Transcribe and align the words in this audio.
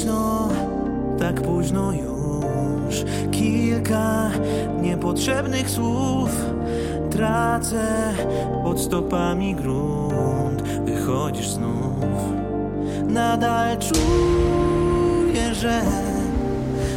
późno, 0.00 0.48
tak 1.18 1.42
późno 1.42 1.92
już. 1.92 3.04
Kilka 3.30 4.30
niepotrzebnych 4.82 5.70
słów 5.70 6.30
Tracę 7.10 8.14
pod 8.64 8.80
stopami 8.80 9.54
grunt. 9.54 10.62
Wychodzisz 10.62 11.48
znów. 11.48 12.04
Nadal 13.08 13.78
czuję, 13.78 15.54
że 15.54 15.82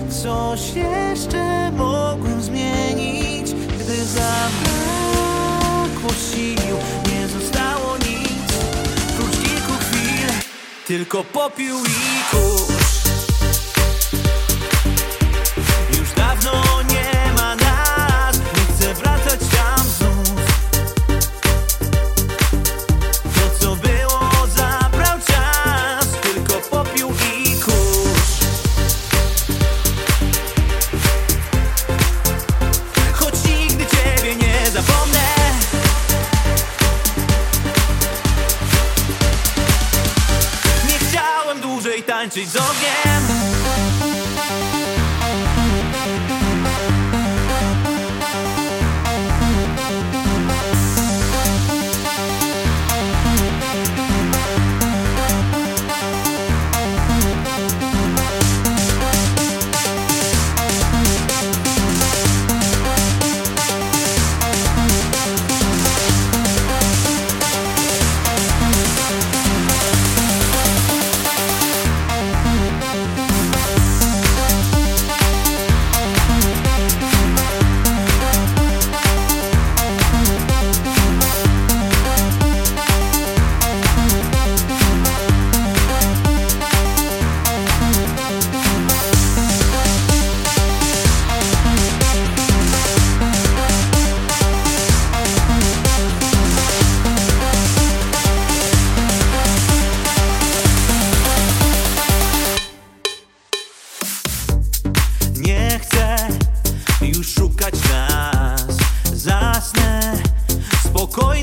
Coś 0.09 0.73
jeszcze 0.75 1.71
mogłem 1.71 2.41
zmienić 2.41 3.53
Gdy 3.53 4.05
zabrakło 4.05 6.09
sił. 6.09 6.75
Nie 7.11 7.27
zostało 7.27 7.97
nic. 7.97 8.53
Prócz 9.17 9.31
kilku 9.31 9.73
chwil 9.79 10.27
Tylko 10.87 11.23
popiół 11.23 11.79
i 11.85 12.23
kurz 12.31 12.72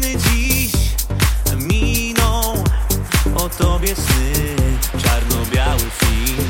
spokojny 0.01 0.17
dziś 0.17 0.73
Miną. 1.57 2.65
O 3.37 3.49
tobie 3.49 3.95
sny 3.95 4.57
Czarno-biały 5.03 5.79
film. 5.79 6.49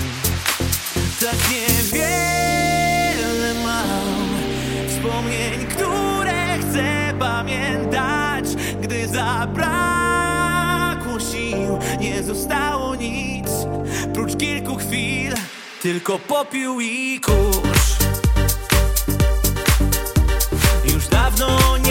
Tak 1.20 1.36
niewiele 1.50 3.54
mam 3.64 4.28
Wspomnień, 4.88 5.66
które 5.66 6.58
chcę 6.58 7.14
pamiętać. 7.18 8.44
Gdy 8.82 9.08
zabrakło 9.08 11.20
sił 11.20 11.78
Nie 12.00 12.22
zostało 12.22 12.94
nic. 12.94 13.48
Prócz 14.14 14.36
kilku 14.36 14.76
chwil 14.76 15.34
Tylko 15.82 16.18
popiół 16.18 16.80
i 16.80 17.20
kurz. 17.20 17.80
Już 20.94 21.08
dawno 21.08 21.78
nie 21.78 21.89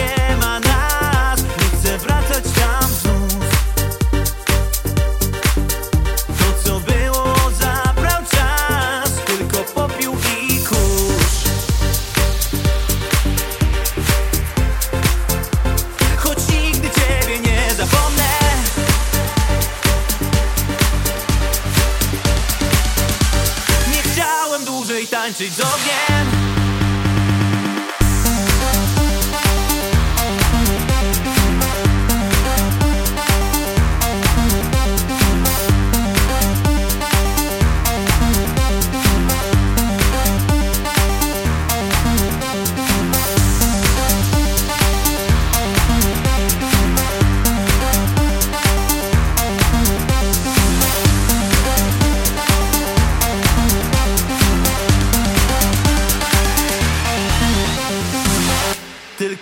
Naughty 25.40 25.56
Dog, 25.56 25.80
yeah. 25.86 26.09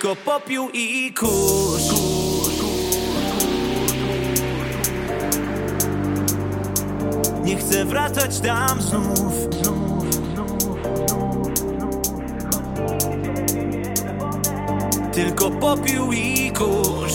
Tylko 0.00 0.16
popiół 0.16 0.70
i 0.72 1.12
kurz 1.12 1.82
Nie 7.44 7.56
chcę 7.56 7.84
wracać 7.84 8.40
tam 8.40 8.82
znów 8.82 9.32
Tylko 15.12 15.50
popiół 15.50 16.12
i 16.12 16.52
kurz. 16.52 17.12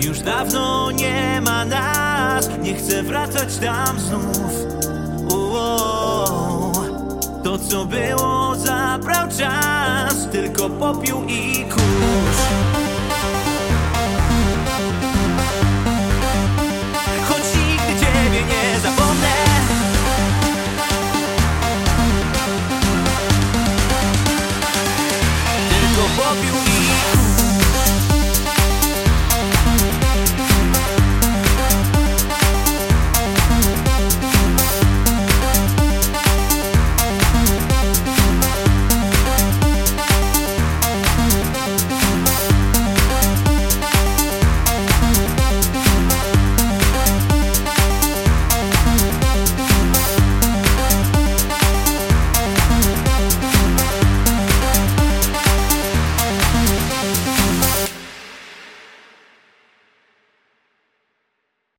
Już 0.00 0.20
dawno 0.20 0.90
nie 0.90 1.40
ma 1.40 1.64
nas 1.64 2.48
Nie 2.62 2.74
chcę 2.74 3.02
wracać 3.02 3.56
tam 3.56 4.00
znów. 4.00 4.70
To 7.50 7.58
co 7.58 7.84
było 7.84 8.54
zabrał 8.56 9.28
czas. 9.38 10.28
Tylko 10.32 10.70
popiół 10.70 11.24
i 11.24 11.64
kurz 11.64 12.79